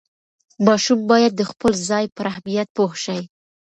ماشوم 0.65 0.99
باید 1.11 1.31
د 1.35 1.41
خپل 1.51 1.71
ځای 1.89 2.05
پر 2.15 2.25
اهمیت 2.31 2.67
پوه 2.75 2.93
شي. 3.03 3.19